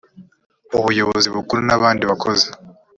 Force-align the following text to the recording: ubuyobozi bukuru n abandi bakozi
ubuyobozi 0.77 1.27
bukuru 1.35 1.59
n 1.67 1.71
abandi 1.77 2.03
bakozi 2.09 2.47